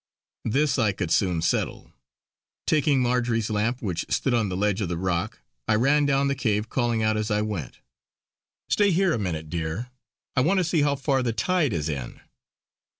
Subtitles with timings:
[0.45, 1.91] This I could soon settle;
[2.65, 6.69] taking Marjory's lamp which stood on the ledge of rock I ran down the cave
[6.69, 7.81] calling out as I went:
[8.67, 9.91] "Stay here a minute, dear,
[10.35, 12.19] I want to see how far the tide is in."